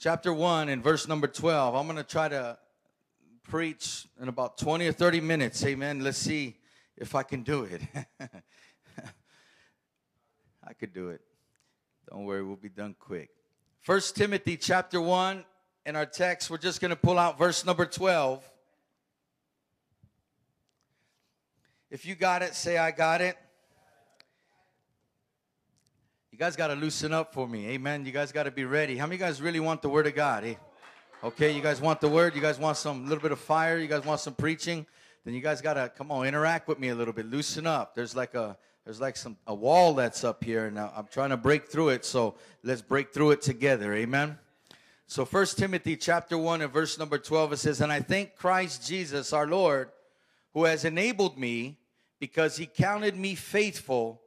[0.00, 1.74] chapter 1 and verse number 12.
[1.74, 2.56] I'm going to try to
[3.42, 5.62] preach in about 20 or 30 minutes.
[5.64, 6.00] Amen.
[6.02, 6.56] Let's see
[6.96, 7.82] if I can do it.
[10.66, 11.20] I could do it.
[12.08, 13.28] Don't worry, we'll be done quick.
[13.80, 15.44] First Timothy chapter 1
[15.84, 18.42] in our text, we're just going to pull out verse number 12.
[21.90, 23.36] If you got it, say I got it.
[26.40, 27.68] Guys got to loosen up for me.
[27.68, 28.06] Amen.
[28.06, 28.96] You guys got to be ready.
[28.96, 30.42] How many of you guys really want the word of God?
[30.42, 30.54] Eh?
[31.22, 32.34] Okay, you guys want the word?
[32.34, 33.76] You guys want some little bit of fire?
[33.76, 34.86] You guys want some preaching?
[35.22, 37.26] Then you guys got to come on, interact with me a little bit.
[37.26, 37.94] Loosen up.
[37.94, 41.36] There's like a there's like some a wall that's up here and I'm trying to
[41.36, 42.06] break through it.
[42.06, 43.92] So let's break through it together.
[43.92, 44.38] Amen.
[45.08, 48.88] So First Timothy chapter 1 and verse number 12 it says, "And I thank Christ
[48.88, 49.90] Jesus our Lord
[50.54, 51.80] who has enabled me
[52.18, 54.22] because he counted me faithful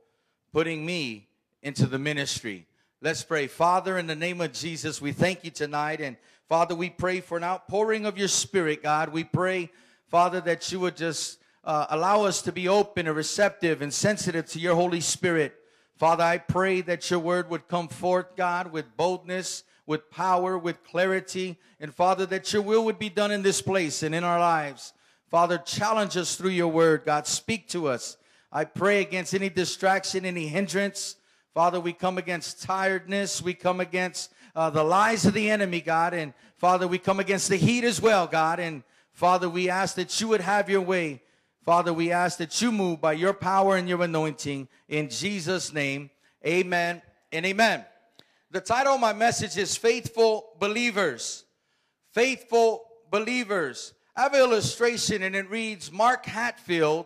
[0.51, 1.29] putting me
[1.63, 2.67] into the ministry."
[3.01, 3.47] Let's pray.
[3.47, 6.15] Father, in the name of Jesus, we thank you tonight and
[6.49, 9.09] Father, we pray for an outpouring of your spirit, God.
[9.09, 9.71] We pray,
[10.09, 14.45] Father, that you would just uh, allow us to be open and receptive and sensitive
[14.47, 15.55] to your Holy Spirit.
[15.95, 20.83] Father, I pray that your word would come forth, God, with boldness, with power, with
[20.83, 21.57] clarity.
[21.79, 24.93] And Father, that your will would be done in this place and in our lives.
[25.29, 27.03] Father, challenge us through your word.
[27.05, 28.17] God, speak to us.
[28.51, 31.15] I pray against any distraction, any hindrance.
[31.53, 33.39] Father, we come against tiredness.
[33.39, 36.15] We come against uh, the lies of the enemy, God.
[36.15, 38.59] And Father, we come against the heat as well, God.
[38.59, 41.21] And Father, we ask that you would have your way.
[41.63, 46.09] Father, we ask that you move by your power and your anointing in Jesus' name.
[46.45, 47.01] Amen
[47.31, 47.85] and amen.
[48.49, 51.45] The title of my message is Faithful Believers.
[52.11, 53.93] Faithful Believers.
[54.15, 57.05] I have an illustration and it reads Mark Hatfield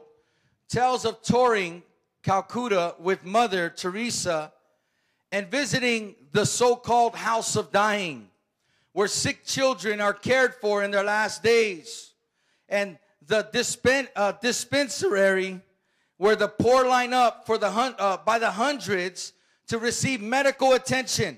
[0.70, 1.84] tells of touring
[2.24, 4.52] Calcutta with Mother Teresa
[5.32, 8.30] and visiting the so called house of dying,
[8.94, 12.14] where sick children are cared for in their last days.
[12.70, 15.62] And the dispen- uh, dispensary
[16.18, 19.34] where the poor line up for the hun- uh, by the hundreds
[19.68, 21.38] to receive medical attention.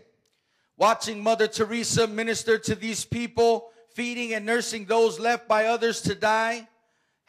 [0.77, 6.15] Watching Mother Teresa minister to these people, feeding and nursing those left by others to
[6.15, 6.68] die,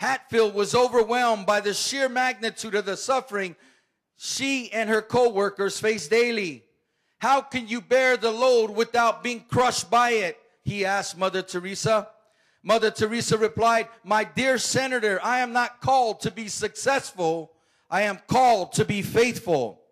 [0.01, 3.55] Hatfield was overwhelmed by the sheer magnitude of the suffering
[4.17, 6.65] she and her co-workers face daily.
[7.19, 10.39] How can you bear the load without being crushed by it?
[10.63, 12.09] He asked Mother Teresa.
[12.63, 17.53] Mother Teresa replied, My dear Senator, I am not called to be successful.
[17.91, 19.83] I am called to be faithful.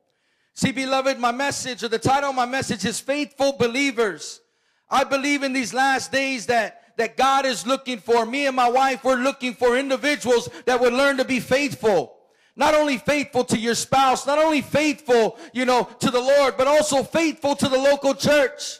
[0.55, 4.41] See, beloved, my message or the title of my message is Faithful Believers.
[4.89, 8.69] I believe in these last days that, that God is looking for, me and my
[8.69, 12.17] wife, we're looking for individuals that would learn to be faithful.
[12.57, 16.67] Not only faithful to your spouse, not only faithful, you know, to the Lord, but
[16.67, 18.79] also faithful to the local church.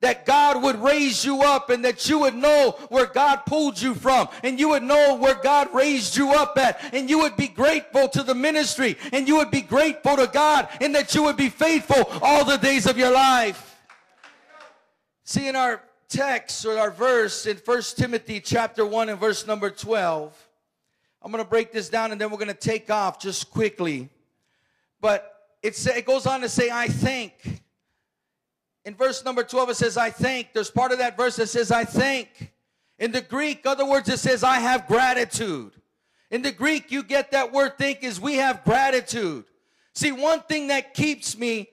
[0.00, 3.94] That God would raise you up and that you would know where God pulled you
[3.94, 4.28] from.
[4.44, 6.94] And you would know where God raised you up at.
[6.94, 8.96] And you would be grateful to the ministry.
[9.12, 12.58] And you would be grateful to God and that you would be faithful all the
[12.58, 13.74] days of your life.
[15.24, 19.70] See in our text or our verse in First Timothy chapter 1 and verse number
[19.70, 20.36] 12,
[21.22, 24.08] I'm going to break this down and then we're going to take off just quickly.
[25.00, 27.62] But it, it goes on to say, I think
[28.84, 30.52] in verse number 12, it says, I thank.
[30.52, 32.52] There's part of that verse that says, I thank.
[32.98, 35.72] In the Greek, other words, it says, I have gratitude.
[36.30, 39.44] In the Greek, you get that word think is we have gratitude.
[39.94, 41.68] See, one thing that keeps me,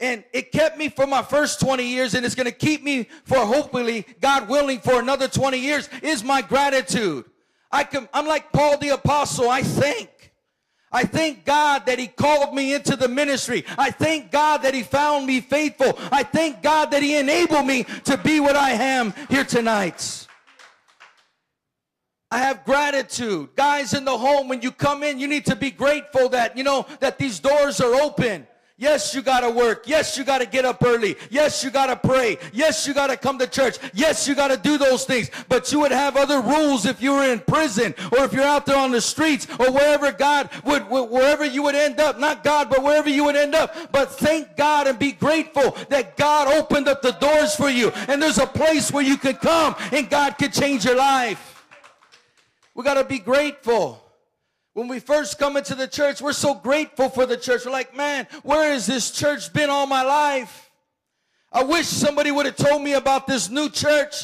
[0.00, 3.08] and it kept me for my first 20 years, and it's going to keep me
[3.24, 7.24] for hopefully, God willing, for another 20 years, is my gratitude.
[7.70, 9.48] I can, I'm like Paul the apostle.
[9.48, 10.32] I thank.
[10.90, 13.64] I thank God that He called me into the ministry.
[13.76, 15.98] I thank God that He found me faithful.
[16.10, 20.26] I thank God that He enabled me to be what I am here tonight.
[22.30, 23.50] I have gratitude.
[23.56, 26.62] Guys in the home, when you come in, you need to be grateful that, you
[26.62, 28.46] know, that these doors are open.
[28.80, 29.88] Yes, you got to work.
[29.88, 31.16] Yes, you got to get up early.
[31.30, 32.38] Yes, you got to pray.
[32.52, 33.76] Yes, you got to come to church.
[33.92, 35.32] Yes, you got to do those things.
[35.48, 38.66] But you would have other rules if you were in prison or if you're out
[38.66, 42.20] there on the streets or wherever God would, wherever you would end up.
[42.20, 43.74] Not God, but wherever you would end up.
[43.90, 47.90] But thank God and be grateful that God opened up the doors for you.
[48.06, 51.64] And there's a place where you can come and God can change your life.
[52.76, 54.07] We got to be grateful.
[54.78, 57.64] When we first come into the church, we're so grateful for the church.
[57.64, 60.70] We're like, man, where has this church been all my life?
[61.52, 64.14] I wish somebody would have told me about this new church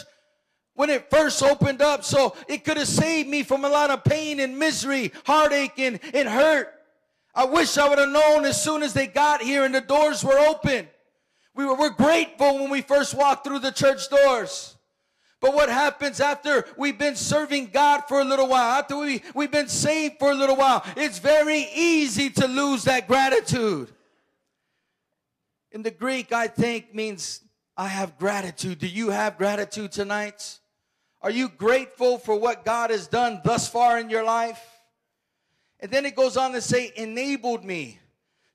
[0.74, 4.04] when it first opened up so it could have saved me from a lot of
[4.04, 6.68] pain and misery, heartache and, and hurt.
[7.34, 10.22] I wish I would have known as soon as they got here and the doors
[10.22, 10.86] were open.
[11.56, 14.76] We were, we're grateful when we first walked through the church doors.
[15.44, 19.50] But what happens after we've been serving God for a little while, after we, we've
[19.50, 20.82] been saved for a little while?
[20.96, 23.90] It's very easy to lose that gratitude.
[25.70, 27.42] In the Greek, I think means
[27.76, 28.78] I have gratitude.
[28.78, 30.60] Do you have gratitude tonight?
[31.20, 34.64] Are you grateful for what God has done thus far in your life?
[35.78, 37.98] And then it goes on to say, enabled me.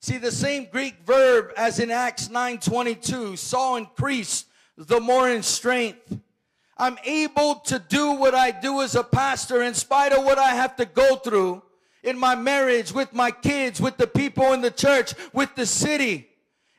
[0.01, 6.17] See, the same Greek verb as in Acts 9:22, Saul increased the more in strength.
[6.79, 10.55] I'm able to do what I do as a pastor in spite of what I
[10.55, 11.61] have to go through
[12.03, 16.29] in my marriage, with my kids, with the people in the church, with the city.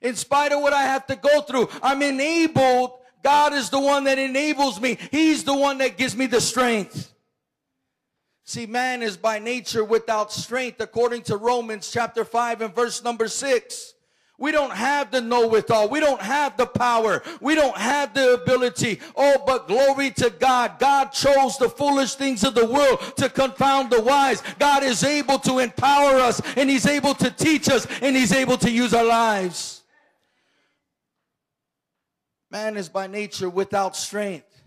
[0.01, 2.93] In spite of what I have to go through, I'm enabled.
[3.23, 4.97] God is the one that enables me.
[5.11, 7.13] He's the one that gives me the strength.
[8.45, 13.29] See, man is by nature without strength, according to Romans chapter 5 and verse number
[13.29, 13.95] 6.
[14.41, 15.91] We don't have the know with all.
[15.91, 17.23] We don't have the power.
[17.43, 18.99] We don't have the ability.
[19.15, 20.79] Oh, but glory to God.
[20.79, 24.43] God chose the foolish things of the world to confound the wise.
[24.59, 28.57] God is able to empower us and He's able to teach us and He's able
[28.57, 29.83] to use our lives.
[32.51, 34.63] Man is by nature without strength.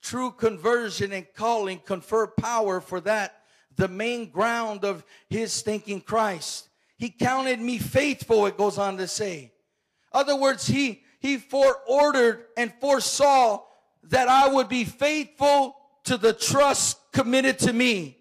[0.00, 3.42] True conversion and calling confer power for that,
[3.76, 6.67] the main ground of his thinking Christ.
[6.98, 9.52] He counted me faithful, it goes on to say.
[10.12, 13.62] Other words, he, he foreordered and foresaw
[14.04, 18.18] that I would be faithful to the trust committed to me.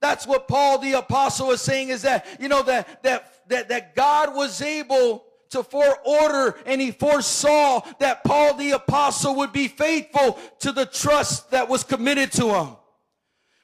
[0.00, 3.94] That's what Paul the apostle is saying is that, you know, that, that, that, that
[3.96, 10.38] God was able to foreorder and he foresaw that Paul the apostle would be faithful
[10.60, 12.76] to the trust that was committed to him.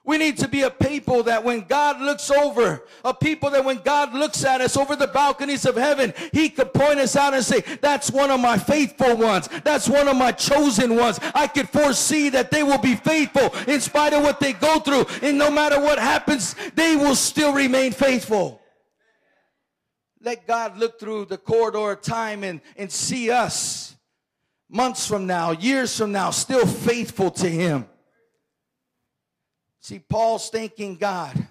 [0.06, 3.78] We need to be a people that when God looks over, a people that when
[3.78, 7.42] God looks at us over the balconies of heaven, He could point us out and
[7.42, 9.48] say, that's one of my faithful ones.
[9.64, 11.18] That's one of my chosen ones.
[11.34, 15.06] I could foresee that they will be faithful in spite of what they go through.
[15.22, 18.60] And no matter what happens, they will still remain faithful.
[20.20, 23.96] Let God look through the corridor of time and, and see us
[24.68, 27.86] months from now, years from now, still faithful to Him.
[29.84, 31.46] See, Paul's thanking God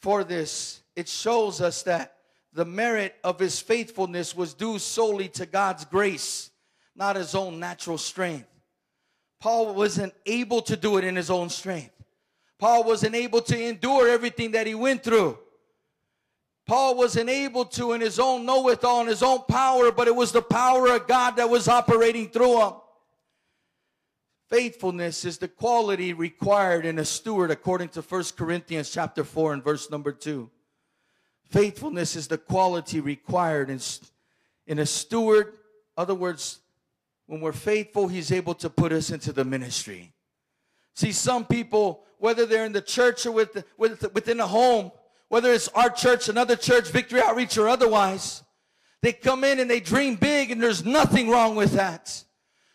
[0.00, 0.82] for this.
[0.94, 2.14] It shows us that
[2.52, 6.52] the merit of his faithfulness was due solely to God's grace,
[6.94, 8.46] not his own natural strength.
[9.40, 11.90] Paul wasn't able to do it in his own strength.
[12.60, 15.36] Paul wasn't able to endure everything that he went through.
[16.68, 20.06] Paul wasn't able to in his own know with all in his own power, but
[20.06, 22.74] it was the power of God that was operating through him.
[24.48, 29.64] Faithfulness is the quality required in a steward according to 1 Corinthians chapter 4 and
[29.64, 30.50] verse number 2.
[31.50, 33.80] Faithfulness is the quality required in,
[34.66, 35.54] in a steward.
[35.96, 36.60] Other words,
[37.26, 40.12] when we're faithful, he's able to put us into the ministry.
[40.94, 44.92] See, some people, whether they're in the church or with, with, within a home,
[45.28, 48.42] whether it's our church, another church, Victory Outreach, or otherwise,
[49.00, 52.24] they come in and they dream big, and there's nothing wrong with that.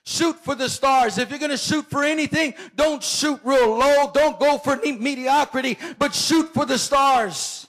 [0.10, 1.20] Shoot for the stars.
[1.20, 4.10] If you're going to shoot for anything, don't shoot real low.
[4.12, 7.68] Don't go for mediocrity, but shoot for the stars.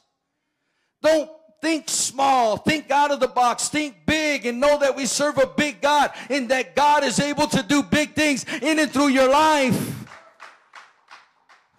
[1.02, 2.56] Don't think small.
[2.56, 3.68] Think out of the box.
[3.68, 7.46] Think big and know that we serve a big God and that God is able
[7.46, 10.06] to do big things in and through your life.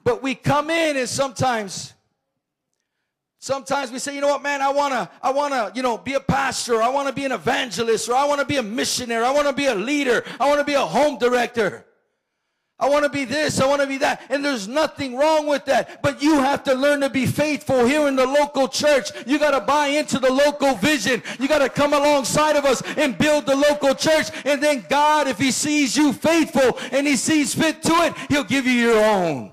[0.04, 1.96] But we come in and sometimes
[3.44, 6.20] Sometimes we say, you know what, man, I wanna, I wanna, you know, be a
[6.20, 9.66] pastor, I wanna be an evangelist, or I wanna be a missionary, I wanna be
[9.66, 11.88] a leader, I wanna be a home director.
[12.82, 14.24] I want to be this, I want to be that.
[14.30, 16.02] And there's nothing wrong with that.
[16.02, 19.12] But you have to learn to be faithful here in the local church.
[19.28, 21.22] You got to buy into the local vision.
[21.40, 24.30] You got to come alongside of us and build the local church.
[24.46, 28.44] And then God, if he sees you faithful and he sees fit to it, he'll
[28.44, 29.52] give you your own.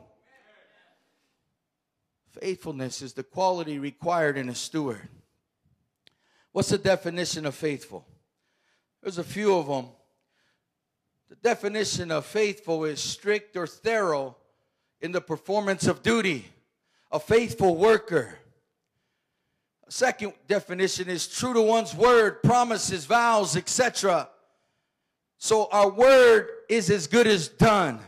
[2.40, 5.08] Faithfulness is the quality required in a steward.
[6.52, 8.06] What's the definition of faithful?
[9.02, 9.86] There's a few of them.
[11.28, 14.36] The definition of faithful is strict or thorough
[15.00, 16.46] in the performance of duty,
[17.10, 18.38] a faithful worker.
[19.86, 24.28] A second definition is true to one's word, promises, vows, etc.
[25.38, 28.00] So our word is as good as done.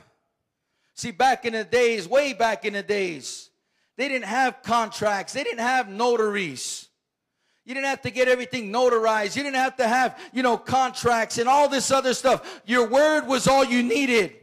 [0.94, 3.49] See, back in the days, way back in the days,
[3.96, 5.32] they didn't have contracts.
[5.32, 6.88] They didn't have notaries.
[7.64, 9.36] You didn't have to get everything notarized.
[9.36, 12.62] You didn't have to have, you know, contracts and all this other stuff.
[12.64, 14.34] Your word was all you needed.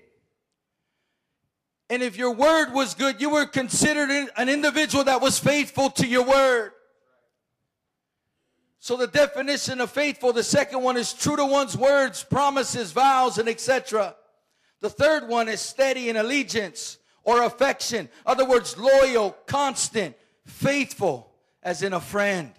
[1.89, 6.08] And if your word was good, you were considered an individual that was faithful to
[6.08, 6.72] your word.
[8.80, 13.38] So the definition of faithful, the second one is true to one's words, promises, vows,
[13.38, 14.16] and etc.
[14.82, 18.07] The third one is steady in allegiance or affection.
[18.25, 20.15] Other words, loyal, constant,
[20.46, 21.29] faithful,
[21.62, 22.53] as in a friend.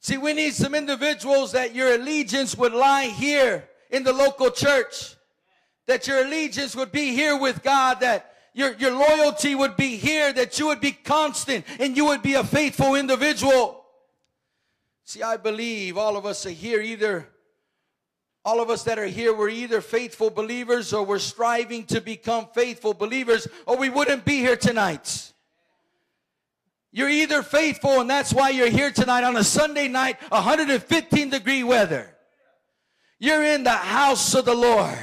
[0.00, 5.14] See, we need some individuals that your allegiance would lie here in the local church.
[5.86, 10.32] That your allegiance would be here with God, that your, your loyalty would be here,
[10.32, 13.84] that you would be constant and you would be a faithful individual.
[15.04, 17.28] See, I believe all of us are here either,
[18.44, 22.46] all of us that are here, we're either faithful believers or we're striving to become
[22.52, 25.32] faithful believers or we wouldn't be here tonight.
[26.92, 31.64] You're either faithful and that's why you're here tonight on a Sunday night, 115 degree
[31.64, 32.14] weather.
[33.18, 34.98] You're in the house of the Lord.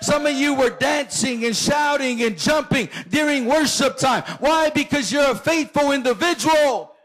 [0.00, 4.22] Some of you were dancing and shouting and jumping during worship time.
[4.40, 4.70] Why?
[4.70, 6.95] Because you're a faithful individual.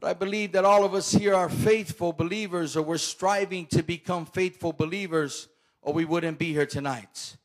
[0.00, 3.82] But I believe that all of us here are faithful believers or we're striving to
[3.82, 5.48] become faithful believers
[5.82, 7.36] or we wouldn't be here tonight.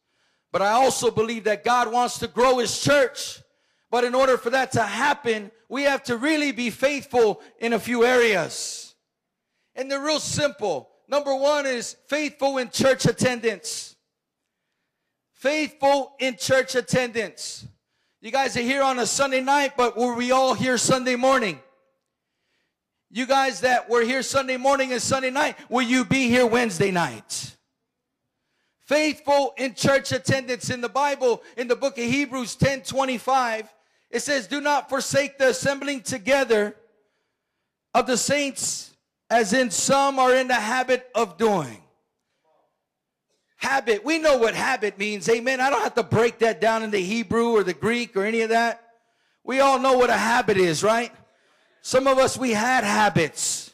[0.51, 3.41] But I also believe that God wants to grow his church.
[3.89, 7.79] But in order for that to happen, we have to really be faithful in a
[7.79, 8.93] few areas.
[9.73, 10.89] And they're real simple.
[11.07, 13.95] Number one is faithful in church attendance.
[15.33, 17.65] Faithful in church attendance.
[18.21, 21.59] You guys are here on a Sunday night, but were we all here Sunday morning?
[23.13, 26.91] You guys that were here Sunday morning and Sunday night, will you be here Wednesday
[26.91, 27.53] night?
[28.85, 33.73] faithful in church attendance in the Bible, in the book of Hebrews 10 25,
[34.11, 36.75] it says, Do not forsake the assembling together
[37.93, 38.95] of the saints,
[39.29, 41.79] as in some are in the habit of doing.
[43.55, 45.61] Habit, we know what habit means, amen.
[45.61, 48.49] I don't have to break that down into Hebrew or the Greek or any of
[48.49, 48.81] that.
[49.43, 51.11] We all know what a habit is, right?
[51.85, 53.73] Some of us, we had habits.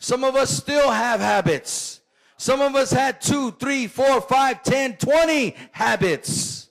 [0.00, 2.00] Some of us still have habits.
[2.36, 6.68] Some of us had two, three, four, five, ten, twenty habits.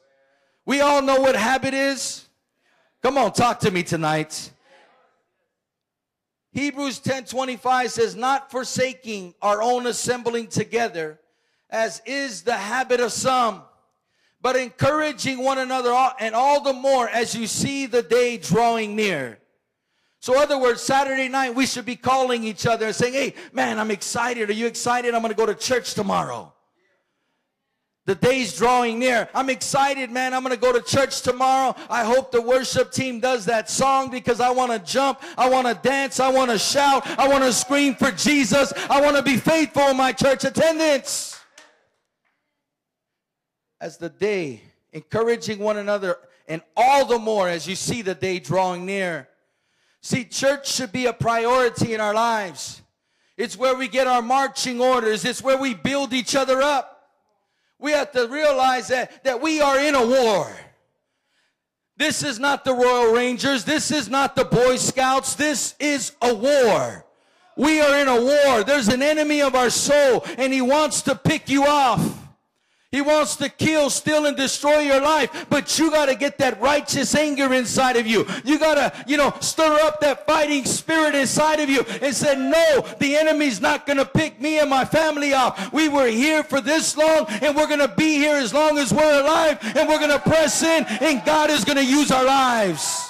[0.65, 2.27] We all know what habit is.
[3.01, 4.51] Come on, talk to me tonight.
[6.51, 11.17] Hebrews 10 25 says, Not forsaking our own assembling together,
[11.69, 13.61] as is the habit of some,
[14.41, 19.39] but encouraging one another, and all the more as you see the day drawing near.
[20.19, 23.79] So, other words, Saturday night we should be calling each other and saying, "Hey, man,
[23.79, 24.49] I'm excited.
[24.49, 25.13] Are you excited?
[25.13, 26.53] I'm going to go to church tomorrow."
[28.07, 29.27] The day's drawing near.
[29.35, 30.33] I'm excited, man.
[30.33, 31.75] I'm going to go to church tomorrow.
[31.89, 35.21] I hope the worship team does that song because I want to jump.
[35.37, 36.21] I want to dance.
[36.21, 37.05] I want to shout.
[37.19, 38.71] I want to scream for Jesus.
[38.89, 41.37] I want to be faithful in my church attendance.
[43.81, 44.61] As the day,
[44.93, 49.27] encouraging one another, and all the more as you see the day drawing near.
[50.07, 52.81] See, church should be a priority in our lives.
[53.35, 55.25] It's where we get our marching orders.
[55.25, 57.09] It's where we build each other up.
[57.77, 60.49] We have to realize that, that we are in a war.
[61.97, 63.65] This is not the Royal Rangers.
[63.65, 65.35] This is not the Boy Scouts.
[65.35, 67.05] This is a war.
[67.57, 68.63] We are in a war.
[68.63, 72.26] There's an enemy of our soul and he wants to pick you off.
[72.89, 76.61] He wants to kill, steal, and destroy your life, but you got to get that
[76.61, 78.25] righteous anger inside of you.
[78.45, 82.35] You got to, you know, stir up that fighting spirit inside of you and say,
[82.35, 85.73] no, the enemy's not going to pick me and my family off.
[85.73, 88.93] We were here for this long, and we're going to be here as long as
[88.93, 92.23] we're alive, and we're going to press in, and God is going to use our
[92.23, 93.09] lives.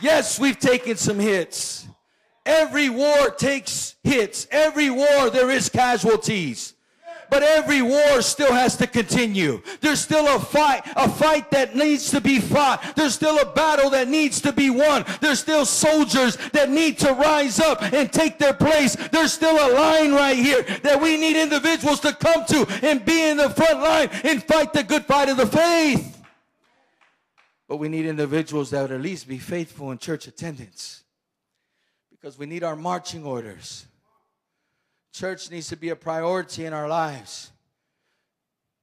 [0.00, 1.86] Yes, we've taken some hits.
[2.46, 4.46] Every war takes hits.
[4.50, 6.75] Every war, there is casualties
[7.30, 9.62] but every war still has to continue.
[9.80, 12.94] There's still a fight, a fight that needs to be fought.
[12.96, 15.04] There's still a battle that needs to be won.
[15.20, 18.96] There's still soldiers that need to rise up and take their place.
[19.12, 23.28] There's still a line right here that we need individuals to come to and be
[23.28, 26.16] in the front line and fight the good fight of the faith.
[27.68, 31.02] But we need individuals that would at least be faithful in church attendance
[32.10, 33.86] because we need our marching orders.
[35.16, 37.50] Church needs to be a priority in our lives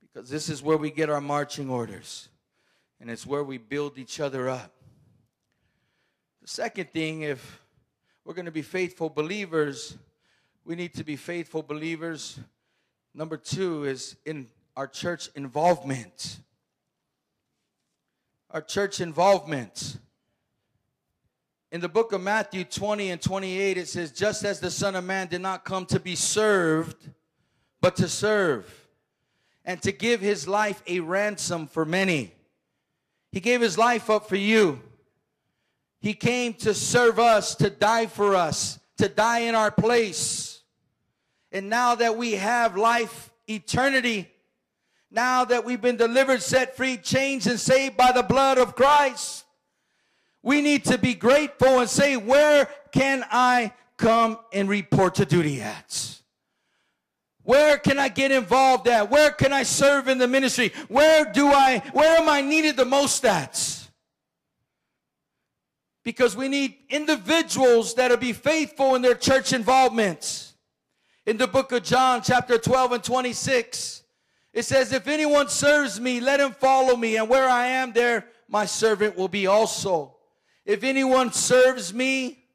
[0.02, 2.28] because this is where we get our marching orders
[3.00, 4.74] and it's where we build each other up.
[6.42, 7.62] The second thing, if
[8.26, 9.96] we're going to be faithful believers,
[10.66, 12.40] we need to be faithful believers.
[13.14, 16.40] Number two is in our church involvement.
[18.50, 20.00] Our church involvement.
[21.74, 25.04] In the book of Matthew 20 and 28, it says, Just as the Son of
[25.04, 27.10] Man did not come to be served,
[27.82, 28.72] but to serve,
[29.66, 32.32] and to give his life a ransom for many.
[33.32, 34.82] He gave his life up for you.
[36.00, 40.62] He came to serve us, to die for us, to die in our place.
[41.52, 44.30] And now that we have life, eternity,
[45.10, 49.43] now that we've been delivered, set free, changed, and saved by the blood of Christ,
[50.44, 55.62] we need to be grateful and say, Where can I come and report to duty
[55.62, 56.20] at?
[57.44, 59.10] Where can I get involved at?
[59.10, 60.72] Where can I serve in the ministry?
[60.88, 63.80] Where do I, where am I needed the most at?
[66.04, 70.56] Because we need individuals that'll be faithful in their church involvements.
[71.26, 74.04] In the book of John, chapter 12 and 26,
[74.54, 78.26] it says, If anyone serves me, let him follow me, and where I am, there
[78.50, 80.13] my servant will be also.
[80.66, 82.46] If anyone serves me,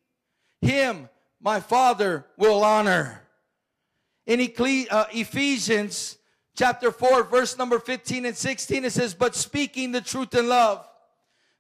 [0.60, 1.08] him
[1.40, 3.22] my Father will honor.
[4.26, 4.40] In
[4.90, 6.18] uh, Ephesians
[6.54, 10.86] chapter 4, verse number 15 and 16, it says, But speaking the truth in love,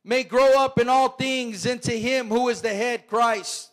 [0.04, 3.70] may grow up in all things into him who is the head, Christ,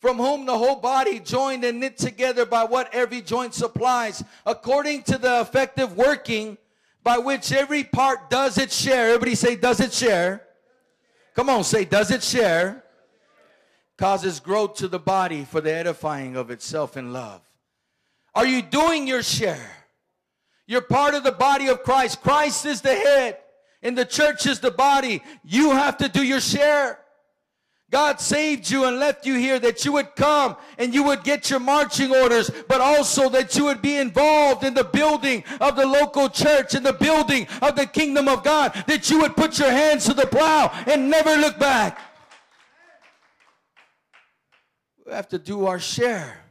[0.00, 5.02] from whom the whole body joined and knit together by what every joint supplies, according
[5.04, 6.56] to the effective working
[7.02, 9.06] by which every part does its share.
[9.06, 10.45] Everybody say, does its share?
[11.36, 12.82] Come on, say, does it share?
[13.98, 17.42] Causes growth to the body for the edifying of itself in love.
[18.34, 19.70] Are you doing your share?
[20.66, 22.22] You're part of the body of Christ.
[22.22, 23.38] Christ is the head
[23.82, 25.22] and the church is the body.
[25.44, 26.98] You have to do your share.
[27.90, 31.50] God saved you and left you here that you would come and you would get
[31.50, 35.86] your marching orders, but also that you would be involved in the building of the
[35.86, 39.70] local church and the building of the kingdom of God, that you would put your
[39.70, 42.00] hands to the plow and never look back.
[45.06, 46.42] We have to do our share.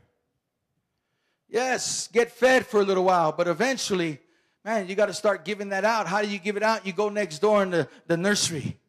[1.50, 4.20] Yes, get fed for a little while, but eventually
[4.66, 6.08] Man, you got to start giving that out.
[6.08, 6.88] How do you give it out?
[6.88, 8.80] You go next door in the, the nursery.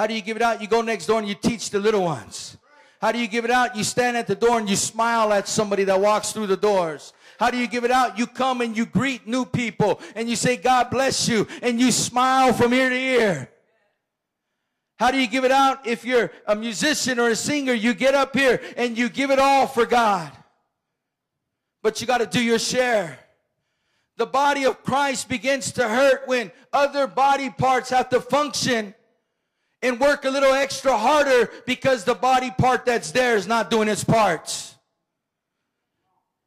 [0.00, 0.62] How do you give it out?
[0.62, 2.56] You go next door and you teach the little ones.
[3.02, 3.76] How do you give it out?
[3.76, 7.12] You stand at the door and you smile at somebody that walks through the doors.
[7.38, 8.18] How do you give it out?
[8.18, 11.92] You come and you greet new people and you say, God bless you, and you
[11.92, 13.50] smile from ear to ear.
[14.98, 15.86] How do you give it out?
[15.86, 19.38] If you're a musician or a singer, you get up here and you give it
[19.38, 20.32] all for God.
[21.82, 23.18] But you got to do your share
[24.20, 28.94] the body of Christ begins to hurt when other body parts have to function
[29.82, 33.88] and work a little extra harder because the body part that's there is not doing
[33.88, 34.76] its parts.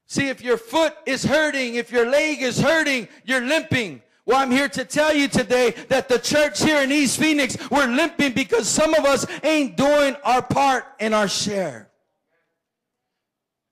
[0.07, 4.01] See, if your foot is hurting, if your leg is hurting, you're limping.
[4.25, 7.87] Well, I'm here to tell you today that the church here in East Phoenix, we're
[7.87, 11.89] limping because some of us ain't doing our part and our share.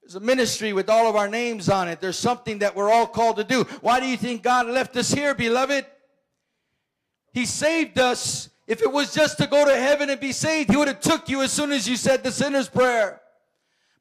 [0.01, 2.01] There's a ministry with all of our names on it.
[2.01, 3.63] There's something that we're all called to do.
[3.79, 5.85] Why do you think God left us here, beloved?
[7.33, 8.49] He saved us.
[8.67, 11.29] If it was just to go to heaven and be saved, he would have took
[11.29, 13.21] you as soon as you said the sinner's prayer.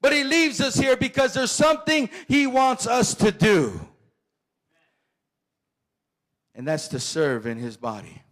[0.00, 3.80] But he leaves us here because there's something he wants us to do.
[6.54, 8.22] And that's to serve in his body.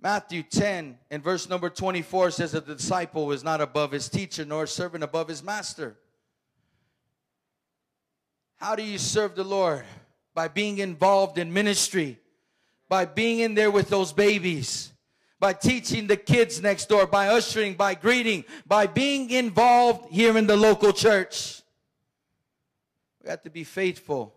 [0.00, 4.44] Matthew 10 and verse number 24 says that the disciple is not above his teacher
[4.44, 5.98] nor a servant above his master.
[8.56, 9.84] How do you serve the Lord?
[10.34, 12.18] By being involved in ministry,
[12.90, 14.92] by being in there with those babies,
[15.38, 20.48] by teaching the kids next door, by ushering, by greeting, by being involved here in
[20.48, 21.62] the local church.
[23.22, 24.34] We have to be faithful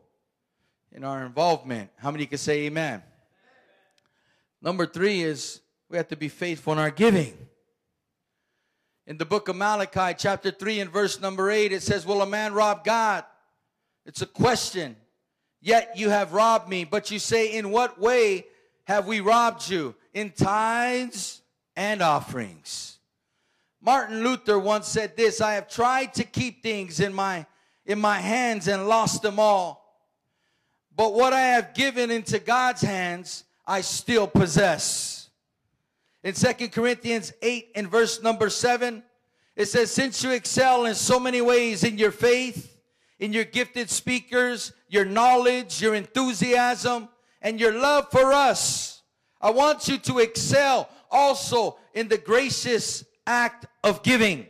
[0.91, 1.89] in our involvement.
[1.97, 3.01] How many can say amen?
[4.61, 7.35] Number three is we have to be faithful in our giving.
[9.07, 12.27] In the book of Malachi, chapter 3, and verse number 8, it says, Will a
[12.27, 13.25] man rob God?
[14.05, 14.95] It's a question.
[15.63, 16.83] Yet you have robbed me.
[16.83, 18.45] But you say, In what way
[18.83, 19.95] have we robbed you?
[20.13, 21.41] In tithes
[21.75, 22.99] and offerings.
[23.81, 27.45] Martin Luther once said this I have tried to keep things in my,
[27.85, 29.79] in my hands and lost them all.
[30.95, 35.29] But what I have given into God's hands, I still possess.
[36.23, 39.01] In Second Corinthians 8 and verse number 7,
[39.55, 42.72] it says, Since you excel in so many ways in your faith,
[43.23, 47.07] in your gifted speakers, your knowledge, your enthusiasm,
[47.41, 49.01] and your love for us,
[49.39, 54.45] I want you to excel also in the gracious act of giving.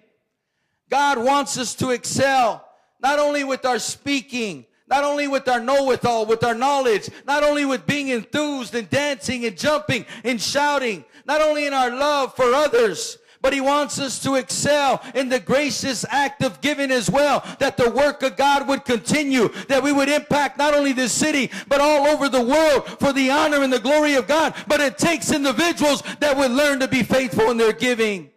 [0.90, 2.68] God wants us to excel
[3.00, 7.66] not only with our speaking, not only with our know-withal, with our knowledge, not only
[7.66, 12.56] with being enthused and dancing and jumping and shouting, not only in our love for
[12.56, 17.46] others, but He wants us to excel in the gracious act of giving as well,
[17.60, 21.52] that the work of God would continue, that we would impact not only this city,
[21.68, 24.56] but all over the world for the honor and the glory of God.
[24.66, 28.32] But it takes individuals that would learn to be faithful in their giving.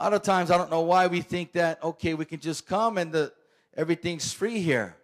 [0.00, 2.66] A lot of times, I don't know why we think that, okay, we can just
[2.66, 3.30] come and the,
[3.76, 4.96] everything's free here.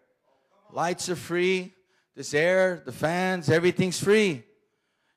[0.72, 1.74] Lights are free,
[2.16, 4.44] this air, the fans, everything's free.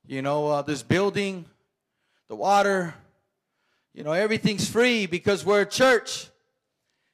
[0.06, 1.46] You know, uh, this building,
[2.28, 2.94] the water,
[3.95, 6.29] you know, everything's free because we're a church.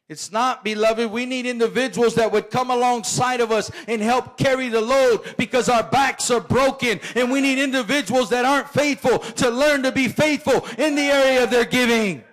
[0.09, 1.11] It's not, beloved.
[1.11, 5.69] We need individuals that would come alongside of us and help carry the load because
[5.69, 6.99] our backs are broken.
[7.15, 11.43] And we need individuals that aren't faithful to learn to be faithful in the area
[11.43, 12.23] of their giving.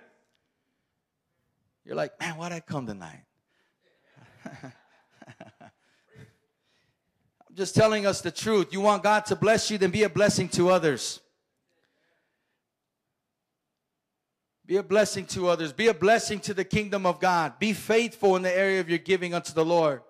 [1.85, 3.23] You're like, man, why'd I come tonight?
[4.63, 4.71] I'm
[7.53, 8.73] just telling us the truth.
[8.73, 11.21] You want God to bless you, then be a blessing to others.
[14.69, 15.73] Be a blessing to others.
[15.73, 17.57] Be a blessing to the kingdom of God.
[17.57, 20.03] Be faithful in the area of your giving unto the Lord.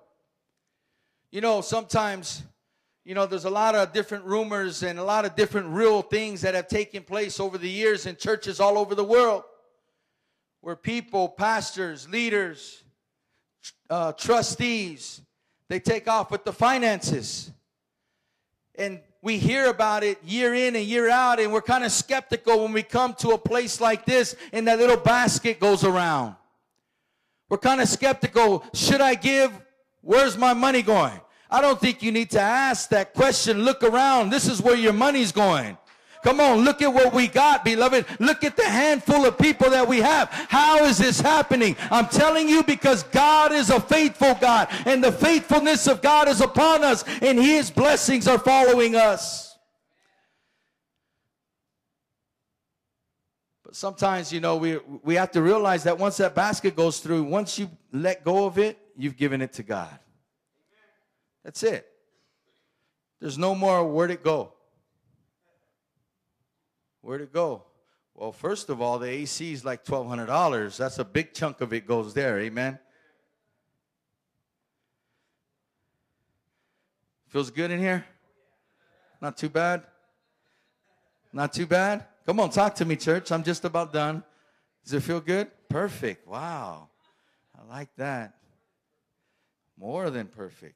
[1.31, 2.43] You know, sometimes,
[3.05, 6.41] you know, there's a lot of different rumors and a lot of different real things
[6.41, 9.43] that have taken place over the years in churches all over the world
[10.59, 12.83] where people, pastors, leaders,
[13.89, 15.21] uh, trustees,
[15.69, 17.49] they take off with the finances.
[18.75, 22.63] And we hear about it year in and year out, and we're kind of skeptical
[22.63, 26.35] when we come to a place like this and that little basket goes around.
[27.49, 28.63] We're kind of skeptical.
[28.73, 29.51] Should I give?
[30.01, 31.19] Where's my money going?
[31.51, 33.63] I don't think you need to ask that question.
[33.63, 34.29] Look around.
[34.29, 35.77] This is where your money's going.
[36.23, 38.05] Come on, look at what we got, beloved.
[38.19, 40.29] Look at the handful of people that we have.
[40.29, 41.77] How is this happening?
[41.89, 46.41] I'm telling you because God is a faithful God, and the faithfulness of God is
[46.41, 49.57] upon us, and His blessings are following us.
[53.63, 57.23] But sometimes, you know, we, we have to realize that once that basket goes through,
[57.23, 59.99] once you let go of it, you've given it to God.
[61.45, 61.85] That's it.
[63.21, 64.53] There's no more where'd it go.
[67.01, 67.63] Where'd it go?
[68.13, 70.77] Well, first of all, the AC is like $1,200.
[70.77, 72.39] That's a big chunk of it goes there.
[72.39, 72.77] Amen.
[77.29, 78.05] Feels good in here?
[79.21, 79.83] Not too bad?
[81.31, 82.05] Not too bad?
[82.25, 83.31] Come on, talk to me, church.
[83.31, 84.23] I'm just about done.
[84.83, 85.49] Does it feel good?
[85.69, 86.27] Perfect.
[86.27, 86.89] Wow.
[87.57, 88.33] I like that.
[89.77, 90.75] More than perfect.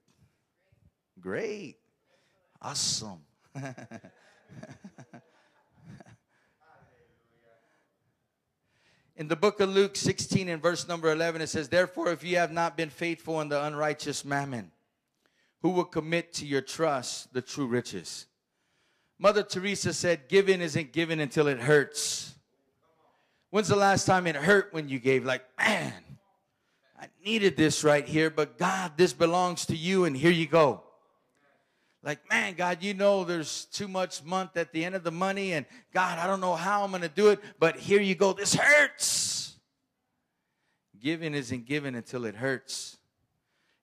[1.19, 1.77] Great.
[2.61, 3.19] Awesome.
[9.15, 12.37] In the book of Luke 16 and verse number 11, it says, Therefore, if you
[12.37, 14.71] have not been faithful in the unrighteous mammon,
[15.61, 18.25] who will commit to your trust the true riches?
[19.19, 22.33] Mother Teresa said, Giving isn't given until it hurts.
[23.51, 25.25] When's the last time it hurt when you gave?
[25.25, 25.93] Like, man,
[26.99, 30.82] I needed this right here, but God, this belongs to you, and here you go
[32.03, 35.53] like, man, God, you know there's too much month at the end of the money,
[35.53, 38.33] and God, I don't know how I'm going to do it, but here you go.
[38.33, 39.55] This hurts.
[40.99, 42.97] Giving isn't given until it hurts.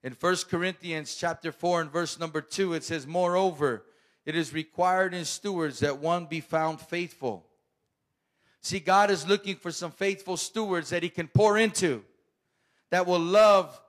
[0.03, 3.85] In First Corinthians chapter 4 and verse number 2, it says, Moreover,
[4.25, 7.47] it is required in stewards that one be found faithful.
[8.61, 12.03] See, God is looking for some faithful stewards that He can pour into,
[12.91, 13.79] that will love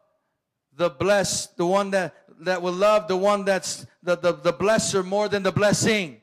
[0.77, 5.05] the blessed, the one that that will love the one that's the, the, the blesser
[5.05, 6.21] more than the blessing.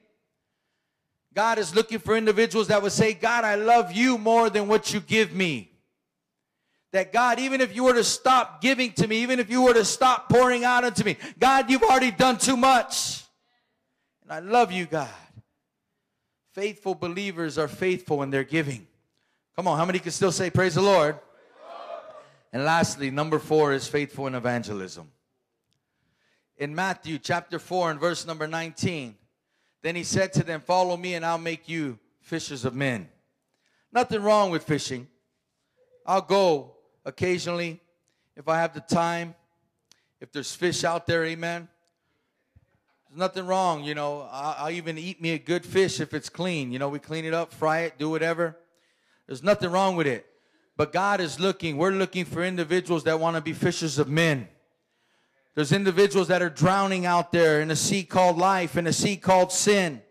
[1.34, 4.94] God is looking for individuals that would say, God, I love you more than what
[4.94, 5.72] you give me.
[6.92, 9.74] That God, even if you were to stop giving to me, even if you were
[9.74, 13.24] to stop pouring out into me, God, you've already done too much.
[14.24, 15.08] And I love you, God.
[16.54, 18.88] Faithful believers are faithful in their giving.
[19.56, 21.20] Come on, how many can still say, Praise the Lord?
[22.52, 25.12] And lastly, number four is faithful in evangelism
[26.60, 29.16] in Matthew chapter 4 and verse number 19.
[29.82, 33.08] Then he said to them, Follow me, and I'll make you fishers of men.
[33.92, 35.08] Nothing wrong with fishing.
[36.06, 37.80] I'll go occasionally
[38.36, 39.36] if I have the time,
[40.20, 41.70] if there's fish out there, amen.
[43.08, 44.28] There's nothing wrong, you know.
[44.30, 46.74] I'll, I'll even eat me a good fish if it's clean.
[46.74, 48.58] You know, we clean it up, fry it, do whatever.
[49.28, 50.29] There's nothing wrong with it.
[50.80, 54.48] But God is looking, we're looking for individuals that want to be fishers of men.
[55.54, 59.18] There's individuals that are drowning out there in a sea called life, in a sea
[59.18, 60.02] called sin.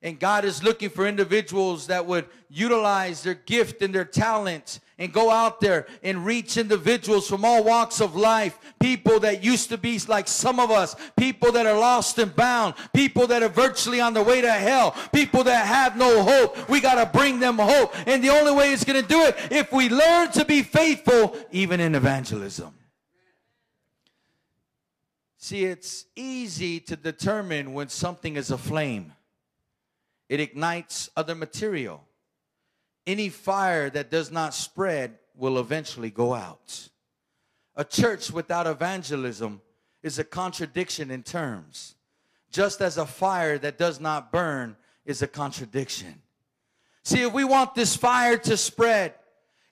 [0.00, 5.12] And God is looking for individuals that would utilize their gift and their talent and
[5.12, 8.56] go out there and reach individuals from all walks of life.
[8.78, 10.94] People that used to be like some of us.
[11.16, 12.74] People that are lost and bound.
[12.94, 14.94] People that are virtually on the way to hell.
[15.12, 16.68] People that have no hope.
[16.68, 17.92] We got to bring them hope.
[18.06, 21.36] And the only way it's going to do it if we learn to be faithful
[21.50, 22.72] even in evangelism.
[25.36, 29.14] See, it's easy to determine when something is a flame.
[30.28, 32.04] It ignites other material.
[33.06, 36.88] Any fire that does not spread will eventually go out.
[37.74, 39.60] A church without evangelism
[40.02, 41.94] is a contradiction in terms,
[42.50, 46.20] just as a fire that does not burn is a contradiction.
[47.02, 49.14] See, if we want this fire to spread,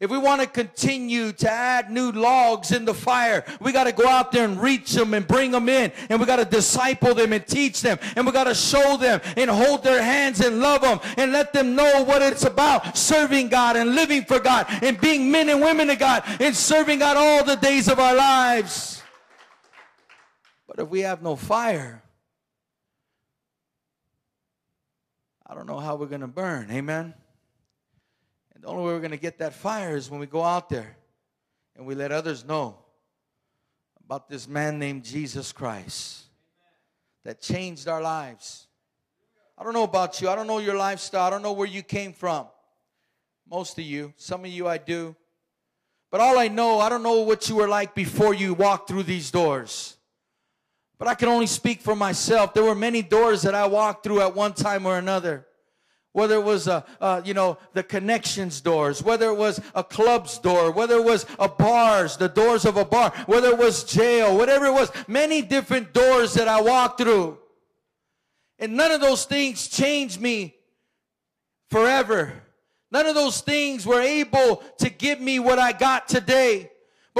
[0.00, 3.92] if we want to continue to add new logs in the fire, we got to
[3.92, 5.92] go out there and reach them and bring them in.
[6.08, 7.98] And we got to disciple them and teach them.
[8.16, 11.52] And we got to show them and hold their hands and love them and let
[11.52, 15.60] them know what it's about serving God and living for God and being men and
[15.60, 19.02] women of God and serving God all the days of our lives.
[20.66, 22.02] But if we have no fire,
[25.46, 26.70] I don't know how we're going to burn.
[26.70, 27.12] Amen.
[28.60, 30.68] And the only way we're going to get that fire is when we go out
[30.68, 30.94] there
[31.74, 32.76] and we let others know
[34.04, 36.24] about this man named Jesus Christ
[37.24, 38.66] that changed our lives.
[39.56, 40.28] I don't know about you.
[40.28, 41.22] I don't know your lifestyle.
[41.22, 42.48] I don't know where you came from.
[43.48, 44.12] Most of you.
[44.18, 45.16] Some of you I do.
[46.10, 49.04] But all I know, I don't know what you were like before you walked through
[49.04, 49.96] these doors.
[50.98, 52.52] But I can only speak for myself.
[52.52, 55.46] There were many doors that I walked through at one time or another
[56.12, 60.38] whether it was a, uh, you know the connections doors whether it was a club's
[60.38, 64.36] door whether it was a bar's the doors of a bar whether it was jail
[64.36, 67.38] whatever it was many different doors that i walked through.
[68.58, 70.54] And none of those things changed me
[71.70, 72.42] forever.
[72.90, 76.70] None of those things were able to give me what i got today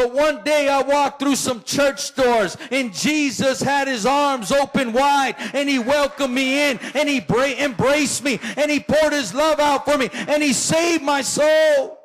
[0.01, 4.95] but one day I walked through some church doors and Jesus had his arms open
[4.95, 9.35] wide and he welcomed me in and he bra- embraced me and he poured his
[9.35, 11.99] love out for me and he saved my soul.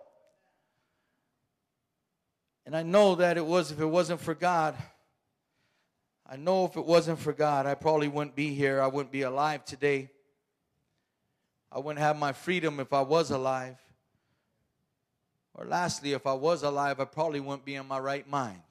[2.66, 4.76] And I know that it was, if it wasn't for God,
[6.30, 8.82] I know if it wasn't for God, I probably wouldn't be here.
[8.82, 10.10] I wouldn't be alive today.
[11.72, 13.78] I wouldn't have my freedom if I was alive.
[15.56, 18.62] Or lastly, if I was alive, I probably wouldn't be in my right mind.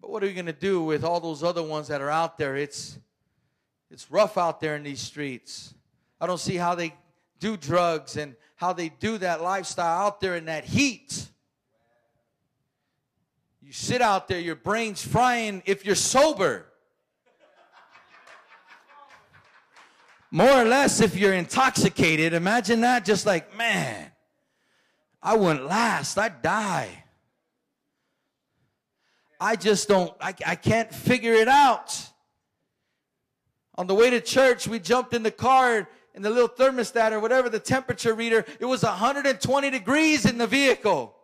[0.00, 2.38] But what are you going to do with all those other ones that are out
[2.38, 2.56] there?
[2.56, 2.98] It's
[3.90, 5.74] it's rough out there in these streets.
[6.18, 6.94] I don't see how they
[7.40, 11.26] do drugs and how they do that lifestyle out there in that heat.
[13.60, 16.71] You sit out there, your brain's frying if you're sober.
[20.34, 22.32] More or less if you're intoxicated.
[22.32, 24.10] Imagine that, just like, man,
[25.22, 26.16] I wouldn't last.
[26.16, 27.04] I'd die.
[29.38, 32.08] I just don't, I, I can't figure it out.
[33.74, 37.20] On the way to church, we jumped in the car and the little thermostat or
[37.20, 41.14] whatever, the temperature reader, it was 120 degrees in the vehicle.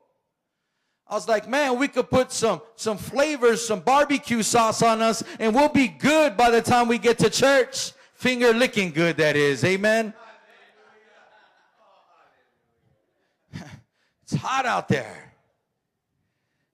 [1.07, 5.25] I was like, man, we could put some, some flavors, some barbecue sauce on us,
[5.39, 7.93] and we'll be good by the time we get to church.
[8.19, 9.65] Finger licking good, that is.
[9.65, 10.13] Amen.
[14.25, 15.33] It's hot out there.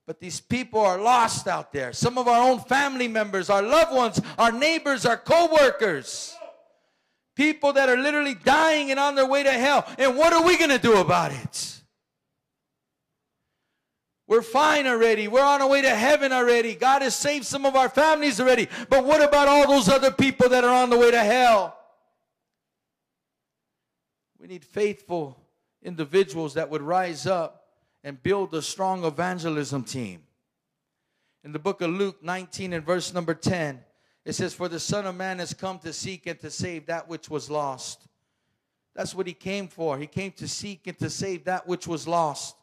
[0.05, 1.93] But these people are lost out there.
[1.93, 6.35] Some of our own family members, our loved ones, our neighbors, our co-workers.
[7.35, 9.85] People that are literally dying and on their way to hell.
[9.97, 11.74] And what are we going to do about it?
[14.27, 15.27] We're fine already.
[15.27, 16.73] We're on our way to heaven already.
[16.73, 18.67] God has saved some of our families already.
[18.89, 21.77] But what about all those other people that are on the way to hell?
[24.39, 25.39] We need faithful
[25.83, 27.67] individuals that would rise up
[28.03, 30.23] and build a strong evangelism team.
[31.43, 33.79] In the book of Luke 19 and verse number 10,
[34.25, 37.07] it says, For the Son of Man has come to seek and to save that
[37.07, 38.07] which was lost.
[38.95, 39.99] That's what he came for.
[39.99, 42.55] He came to seek and to save that which was lost.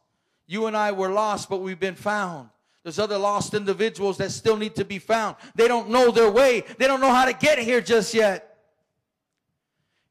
[0.53, 2.51] You and I were lost, but we've been found.
[2.83, 5.37] There's other lost individuals that still need to be found.
[5.55, 8.59] They don't know their way, they don't know how to get here just yet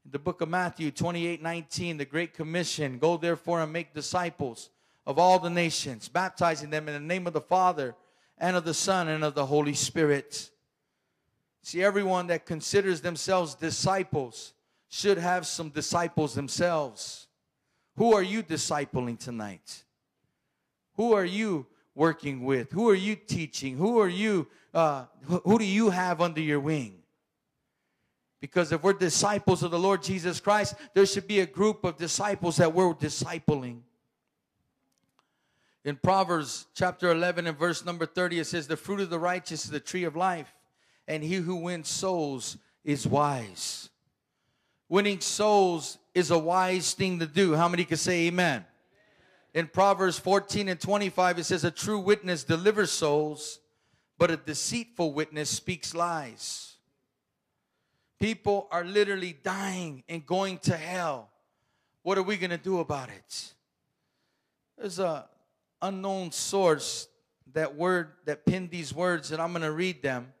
[0.04, 4.70] In the book of Matthew 28 19, the Great Commission Go therefore and make disciples
[5.06, 7.94] of all the nations, baptizing them in the name of the Father
[8.36, 10.50] and of the Son and of the Holy Spirit.
[11.62, 14.54] See, everyone that considers themselves disciples
[14.88, 17.28] should have some disciples themselves.
[17.94, 19.84] Who are you discipling tonight?
[20.96, 22.72] Who are you working with?
[22.72, 23.76] Who are you teaching?
[23.76, 24.48] Who are you?
[24.72, 27.02] Uh, who do you have under your wing?
[28.40, 31.96] Because if we're disciples of the Lord Jesus Christ, there should be a group of
[31.96, 33.82] disciples that we're discipling.
[35.84, 39.64] In Proverbs chapter 11 and verse number 30, it says, The fruit of the righteous
[39.64, 40.52] is the tree of life,
[41.06, 43.90] and he who wins souls is wise.
[44.88, 47.54] Winning souls is a wise thing to do.
[47.54, 48.64] How many can say amen?
[49.54, 53.60] In Proverbs 14 and 25, it says, A true witness delivers souls,
[54.18, 56.76] but a deceitful witness speaks lies.
[58.18, 61.28] People are literally dying and going to hell.
[62.02, 63.52] What are we going to do about it?
[64.78, 65.28] There's a
[65.82, 67.08] unknown source
[67.52, 70.32] that word that pinned these words, and I'm going to read them.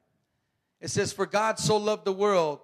[0.80, 2.60] It says, For God so loved the world,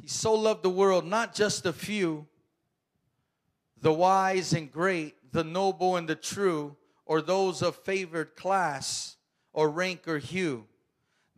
[0.00, 2.26] He so loved the world, not just a few,
[3.80, 9.16] the wise and great, the noble and the true, or those of favored class
[9.52, 10.66] or rank or hue.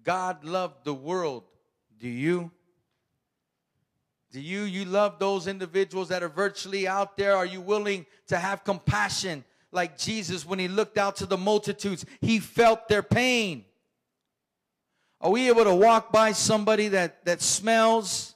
[0.03, 1.45] God loved the world.
[1.99, 2.51] Do you?
[4.31, 7.37] Do you you love those individuals that are virtually out there?
[7.37, 12.05] Are you willing to have compassion like Jesus when he looked out to the multitudes?
[12.21, 13.65] He felt their pain.
[15.21, 18.35] Are we able to walk by somebody that that smells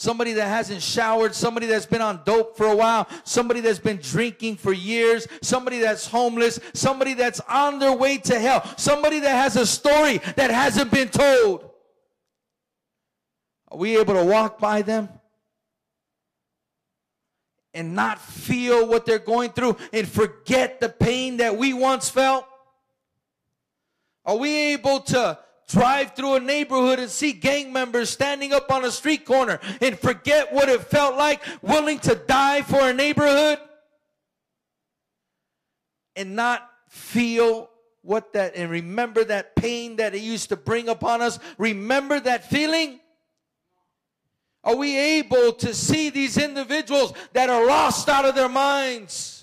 [0.00, 3.98] somebody that hasn't showered, somebody that's been on dope for a while, somebody that's been
[3.98, 9.34] drinking for years, somebody that's homeless, somebody that's on their way to hell, somebody that
[9.34, 11.70] has a story that hasn't been told.
[13.68, 15.10] Are we able to walk by them
[17.74, 22.46] and not feel what they're going through and forget the pain that we once felt?
[24.24, 25.38] Are we able to
[25.70, 29.98] drive through a neighborhood and see gang members standing up on a street corner and
[29.98, 33.58] forget what it felt like willing to die for a neighborhood
[36.16, 37.70] and not feel
[38.02, 42.48] what that and remember that pain that it used to bring upon us remember that
[42.48, 42.98] feeling
[44.62, 49.39] are we able to see these individuals that are lost out of their minds?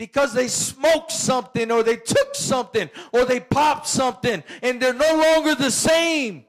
[0.00, 5.14] Because they smoked something or they took something or they popped something and they're no
[5.14, 6.46] longer the same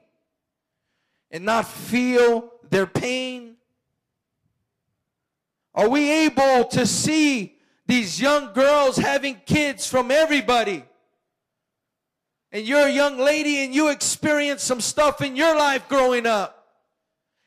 [1.30, 3.56] and not feel their pain?
[5.74, 10.82] Are we able to see these young girls having kids from everybody?
[12.52, 16.61] And you're a young lady and you experienced some stuff in your life growing up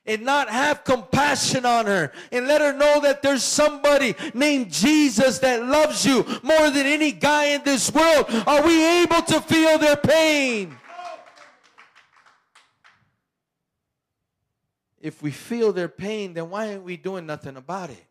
[0.05, 5.39] and not have compassion on her and let her know that there's somebody named Jesus
[5.39, 8.25] that loves you more than any guy in this world?
[8.45, 10.77] Are we able to feel their pain?
[15.01, 18.05] If we feel their pain, then why aren't we doing nothing about it?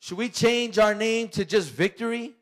[0.00, 2.34] Should we change our name to just victory?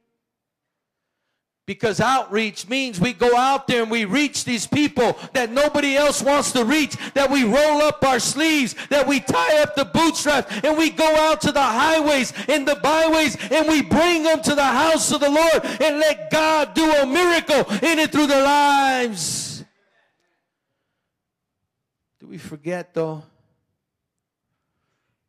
[1.64, 6.20] Because outreach means we go out there and we reach these people that nobody else
[6.20, 10.52] wants to reach, that we roll up our sleeves, that we tie up the bootstraps,
[10.64, 14.56] and we go out to the highways and the byways and we bring them to
[14.56, 18.42] the house of the Lord and let God do a miracle in it through their
[18.42, 19.64] lives.
[22.18, 23.22] Do we forget though?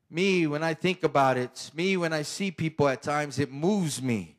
[0.10, 4.02] Me, when I think about it, me, when I see people at times, it moves
[4.02, 4.33] me.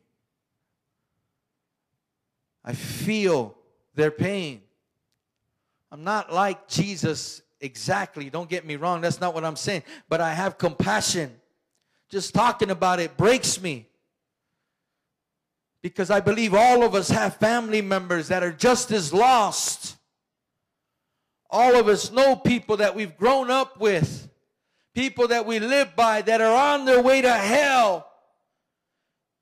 [2.65, 3.55] I feel
[3.95, 4.63] their pain.
[5.91, 8.31] I'm not like Jesus exactly.
[8.31, 9.01] Don't get me wrong.
[9.01, 9.83] That's not what I'm saying.
[10.09, 11.33] But I have compassion.
[12.09, 13.87] Just talking about it breaks me.
[15.83, 19.97] Because I believe all of us have family members that are just as lost.
[21.51, 24.29] All of us know people that we've grown up with,
[24.95, 28.11] people that we live by that are on their way to hell.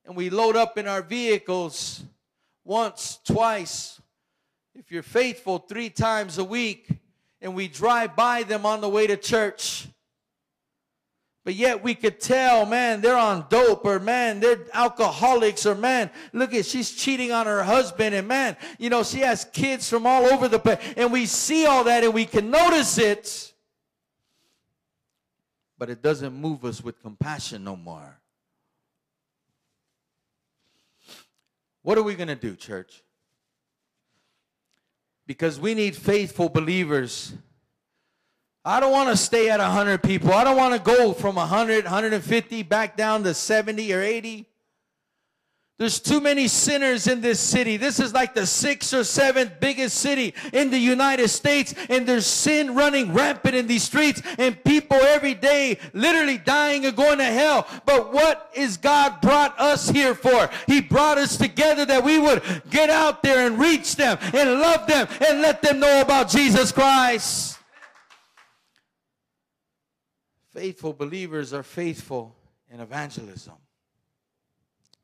[0.04, 2.02] And we load up in our vehicles
[2.64, 4.01] once, twice,
[4.75, 6.88] if you're faithful, three times a week,
[7.40, 9.88] and we drive by them on the way to church.
[11.44, 16.11] But yet we could tell, man, they're on dope, or man, they're alcoholics, or man,
[16.33, 20.07] look at she's cheating on her husband, and man, you know, she has kids from
[20.07, 20.79] all over the place.
[20.96, 23.53] And we see all that and we can notice it.
[25.77, 28.21] But it doesn't move us with compassion no more.
[31.83, 33.03] What are we going to do, church?
[35.27, 37.33] Because we need faithful believers.
[38.64, 40.33] I don't want to stay at 100 people.
[40.33, 44.49] I don't want to go from 100, 150 back down to 70 or 80.
[45.78, 47.76] There's too many sinners in this city.
[47.76, 52.26] This is like the sixth or seventh biggest city in the United States, and there's
[52.26, 57.24] sin running rampant in these streets, and people every day literally dying and going to
[57.24, 57.66] hell.
[57.84, 60.51] But what is God brought us here for?
[60.68, 64.86] He brought us together that we would get out there and reach them and love
[64.86, 67.59] them and let them know about Jesus Christ.
[70.53, 72.36] Faithful believers are faithful
[72.70, 73.55] in evangelism.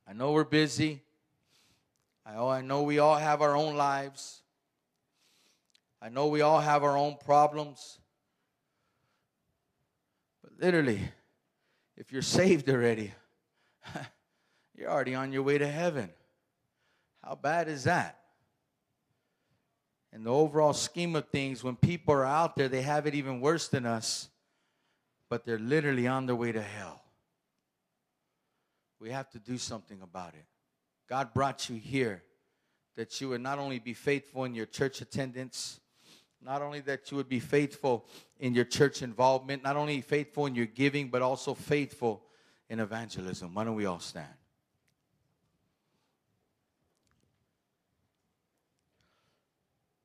[0.09, 1.03] I know we're busy.
[2.25, 4.43] I, know we all have our own lives.
[6.01, 7.99] I know we all have our own problems.
[10.43, 11.01] But literally,
[11.97, 13.13] if you're saved already,
[14.75, 16.11] you're already on your way to heaven.
[17.23, 18.19] How bad is that?
[20.13, 23.41] In the overall scheme of things, when people are out there, they have it even
[23.41, 24.29] worse than us,
[25.29, 27.03] but they're literally on their way to hell.
[29.01, 30.45] We have to do something about it.
[31.09, 32.23] God brought you here
[32.97, 35.81] that you would not only be faithful in your church attendance,
[36.43, 38.07] not only that you would be faithful
[38.39, 42.23] in your church involvement, not only faithful in your giving, but also faithful
[42.69, 43.55] in evangelism.
[43.55, 44.27] Why don't we all stand?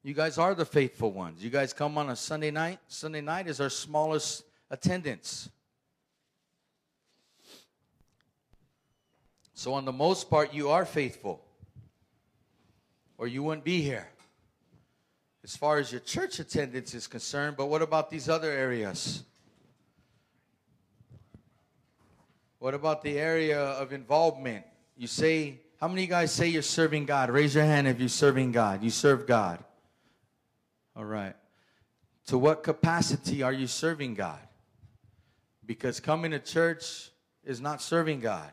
[0.03, 1.43] You guys are the faithful ones.
[1.43, 2.79] You guys come on a Sunday night.
[2.87, 5.49] Sunday night is our smallest attendance.
[9.53, 11.43] So, on the most part, you are faithful,
[13.17, 14.07] or you wouldn't be here
[15.43, 17.57] as far as your church attendance is concerned.
[17.57, 19.23] But what about these other areas?
[22.59, 24.65] What about the area of involvement?
[24.95, 27.29] You say, how many guys say you're serving God?
[27.29, 28.81] Raise your hand if you're serving God.
[28.81, 29.61] You serve God.
[30.95, 31.35] All right.
[32.27, 34.39] To what capacity are you serving God?
[35.65, 37.09] Because coming to church
[37.43, 38.49] is not serving God.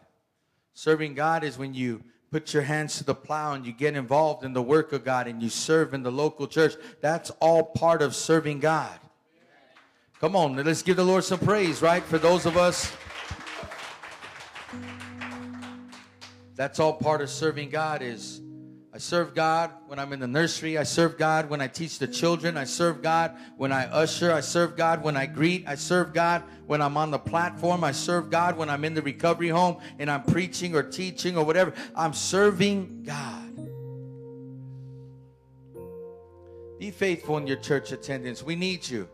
[0.82, 4.46] Serving God is when you put your hands to the plow and you get involved
[4.46, 6.72] in the work of God and you serve in the local church.
[7.02, 8.98] That's all part of serving God.
[10.22, 12.02] Come on, let's give the Lord some praise, right?
[12.02, 12.96] For those of us,
[16.56, 18.40] that's all part of serving God is
[19.00, 20.78] serve God when I'm in the nursery.
[20.78, 22.56] I serve God when I teach the children.
[22.56, 24.32] I serve God when I usher.
[24.32, 25.64] I serve God when I greet.
[25.66, 27.82] I serve God when I'm on the platform.
[27.82, 31.44] I serve God when I'm in the recovery home and I'm preaching or teaching or
[31.44, 31.72] whatever.
[31.94, 33.40] I'm serving God.
[36.78, 38.42] Be faithful in your church attendance.
[38.42, 39.08] We need you.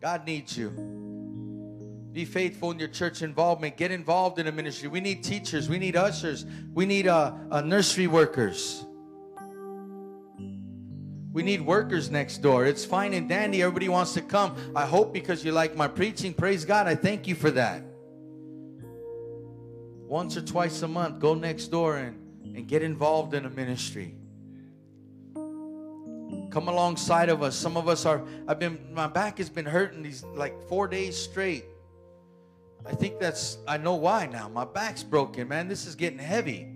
[0.00, 1.33] God needs you.
[2.14, 3.76] Be faithful in your church involvement.
[3.76, 4.86] Get involved in a ministry.
[4.86, 5.68] We need teachers.
[5.68, 6.46] We need ushers.
[6.72, 8.84] We need uh, uh, nursery workers.
[11.32, 12.66] We need workers next door.
[12.66, 13.62] It's fine and dandy.
[13.62, 14.54] Everybody wants to come.
[14.76, 16.32] I hope because you like my preaching.
[16.32, 16.86] Praise God.
[16.86, 17.82] I thank you for that.
[20.06, 22.16] Once or twice a month, go next door and,
[22.56, 24.14] and get involved in a ministry.
[25.34, 27.56] Come alongside of us.
[27.56, 31.20] Some of us are, I've been, my back has been hurting these like four days
[31.20, 31.64] straight.
[32.86, 34.48] I think that's, I know why now.
[34.48, 35.68] My back's broken, man.
[35.68, 36.70] This is getting heavy.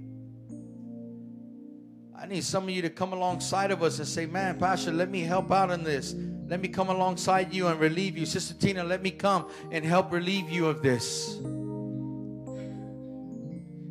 [2.18, 5.09] I need some of you to come alongside of us and say, man, Pastor, let
[5.11, 6.14] me help out in this.
[6.48, 8.26] Let me come alongside you and relieve you.
[8.26, 11.36] Sister Tina, let me come and help relieve you of this.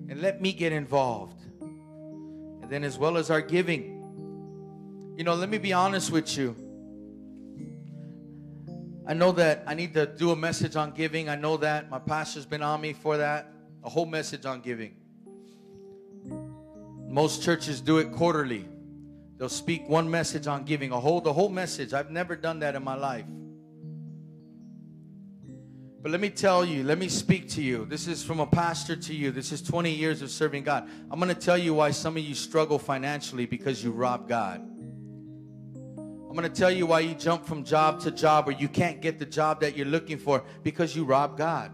[0.10, 1.40] And let me get involved.
[1.62, 6.67] And then, as well as our giving, you know, let me be honest with you.
[9.08, 11.30] I know that I need to do a message on giving.
[11.30, 13.50] I know that my pastor's been on me for that.
[13.86, 14.96] A whole message on giving.
[17.08, 18.68] Most churches do it quarterly.
[19.38, 21.94] They'll speak one message on giving, a whole the whole message.
[21.94, 23.24] I've never done that in my life.
[26.02, 27.86] But let me tell you, let me speak to you.
[27.86, 29.32] This is from a pastor to you.
[29.32, 30.90] This is 20 years of serving God.
[31.10, 34.68] I'm going to tell you why some of you struggle financially because you rob God.
[36.38, 39.18] Going to tell you why you jump from job to job or you can't get
[39.18, 41.72] the job that you're looking for because you rob God.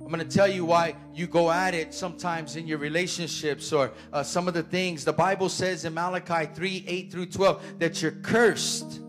[0.00, 3.92] I'm going to tell you why you go at it sometimes in your relationships or
[4.14, 5.04] uh, some of the things.
[5.04, 9.02] The Bible says in Malachi 3 8 through 12 that you're cursed.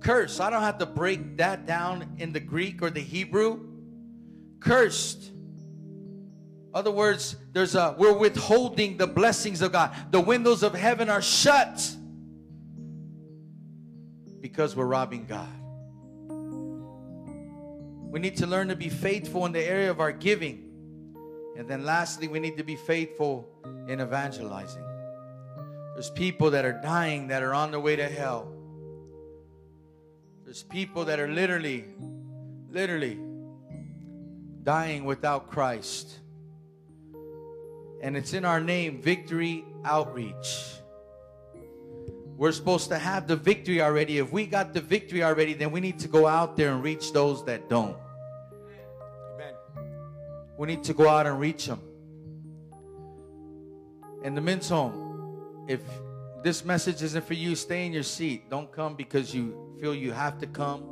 [0.00, 0.40] Cursed.
[0.40, 3.68] I don't have to break that down in the Greek or the Hebrew.
[4.60, 5.32] Cursed
[6.74, 9.94] other words, there's a we're withholding the blessings of God.
[10.10, 11.94] The windows of heaven are shut
[14.40, 15.48] because we're robbing God.
[18.10, 20.64] We need to learn to be faithful in the area of our giving.
[21.56, 23.48] And then lastly, we need to be faithful
[23.88, 24.84] in evangelizing.
[25.94, 28.54] There's people that are dying that are on their way to hell.
[30.44, 31.84] There's people that are literally,
[32.70, 33.18] literally
[34.62, 36.20] dying without Christ.
[38.00, 40.74] And it's in our name, Victory Outreach.
[42.36, 44.18] We're supposed to have the victory already.
[44.18, 47.12] If we got the victory already, then we need to go out there and reach
[47.12, 47.96] those that don't.
[49.34, 49.54] Amen.
[50.56, 51.80] We need to go out and reach them.
[54.22, 55.80] In the men's home, if
[56.44, 58.48] this message isn't for you, stay in your seat.
[58.48, 60.84] Don't come because you feel you have to come.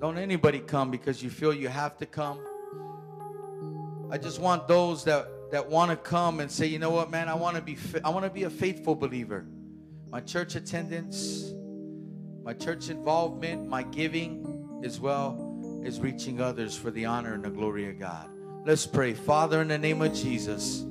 [0.00, 2.38] Don't anybody come because you feel you have to come.
[4.10, 7.28] I just want those that that want to come and say, you know what, man,
[7.28, 9.46] I want to be I want to be a faithful believer.
[10.10, 11.52] My church attendance,
[12.42, 17.50] my church involvement, my giving as well is reaching others for the honor and the
[17.50, 18.28] glory of God.
[18.64, 19.14] Let's pray.
[19.14, 20.84] Father, in the name of Jesus,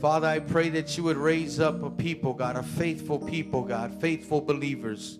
[0.00, 4.00] Father, I pray that you would raise up a people, God, a faithful people, God,
[4.00, 5.18] faithful believers.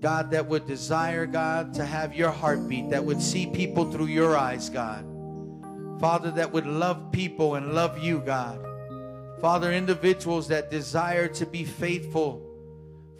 [0.00, 4.36] God, that would desire, God, to have your heartbeat, that would see people through your
[4.36, 5.04] eyes, God.
[6.00, 8.58] Father, that would love people and love you, God.
[9.40, 12.42] Father, individuals that desire to be faithful.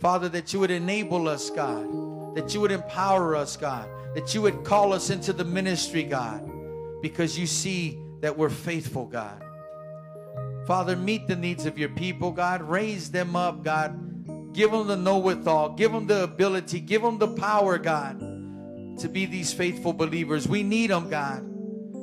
[0.00, 2.34] Father, that you would enable us, God.
[2.34, 3.86] That you would empower us, God.
[4.14, 6.50] That you would call us into the ministry, God.
[7.02, 9.42] Because you see that we're faithful, God.
[10.66, 12.62] Father, meet the needs of your people, God.
[12.62, 14.54] Raise them up, God.
[14.54, 15.70] Give them the know withal.
[15.70, 16.80] Give them the ability.
[16.80, 20.48] Give them the power, God, to be these faithful believers.
[20.48, 21.49] We need them, God.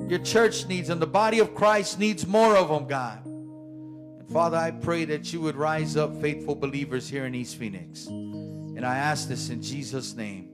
[0.07, 0.99] Your church needs them.
[0.99, 3.25] The body of Christ needs more of them, God.
[3.25, 8.07] And Father, I pray that you would rise up faithful believers here in East Phoenix.
[8.07, 10.49] And I ask this in Jesus' name.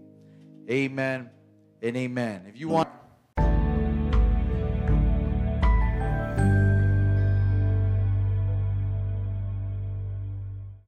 [0.70, 1.30] Amen
[1.82, 2.46] and amen.
[2.48, 2.90] If you want.